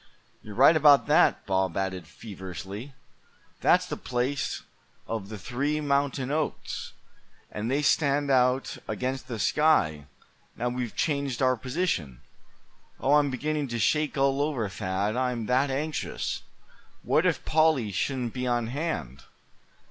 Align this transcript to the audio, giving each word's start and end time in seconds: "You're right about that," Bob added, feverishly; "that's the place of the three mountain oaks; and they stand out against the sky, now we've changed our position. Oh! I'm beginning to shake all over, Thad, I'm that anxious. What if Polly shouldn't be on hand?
"You're 0.41 0.55
right 0.55 0.75
about 0.75 1.05
that," 1.05 1.45
Bob 1.45 1.77
added, 1.77 2.07
feverishly; 2.07 2.95
"that's 3.59 3.85
the 3.85 3.95
place 3.95 4.63
of 5.05 5.29
the 5.29 5.37
three 5.37 5.79
mountain 5.79 6.31
oaks; 6.31 6.93
and 7.51 7.69
they 7.69 7.83
stand 7.83 8.31
out 8.31 8.79
against 8.87 9.27
the 9.27 9.37
sky, 9.37 10.07
now 10.55 10.69
we've 10.69 10.95
changed 10.95 11.43
our 11.43 11.55
position. 11.55 12.21
Oh! 12.99 13.13
I'm 13.13 13.29
beginning 13.29 13.67
to 13.67 13.77
shake 13.77 14.17
all 14.17 14.41
over, 14.41 14.67
Thad, 14.69 15.15
I'm 15.15 15.45
that 15.45 15.69
anxious. 15.69 16.41
What 17.03 17.27
if 17.27 17.45
Polly 17.45 17.91
shouldn't 17.91 18.33
be 18.33 18.47
on 18.47 18.69
hand? 18.69 19.25